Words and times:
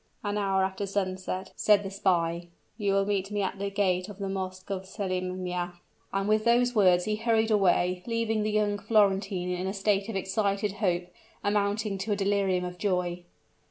"An 0.23 0.35
hour 0.35 0.63
after 0.63 0.87
sunset," 0.87 1.53
said 1.55 1.83
the 1.83 1.91
spy, 1.91 2.47
"you 2.75 2.93
will 2.93 3.05
meet 3.05 3.29
me 3.29 3.43
at 3.43 3.59
the 3.59 3.69
gate 3.69 4.09
of 4.09 4.17
the 4.17 4.27
Mosque 4.29 4.71
of 4.71 4.87
Selimya;" 4.87 5.73
and 6.11 6.27
with 6.27 6.43
those 6.43 6.73
words 6.73 7.05
he 7.05 7.17
hurried 7.17 7.51
away, 7.51 8.01
leaving 8.07 8.41
the 8.41 8.49
young 8.49 8.79
Florentine 8.79 9.51
in 9.51 9.67
a 9.67 9.73
state 9.75 10.09
of 10.09 10.15
excited 10.15 10.71
hope, 10.81 11.05
amounting 11.43 11.99
to 11.99 12.11
a 12.11 12.15
delirium 12.15 12.65
of 12.65 12.79
joy. 12.79 13.25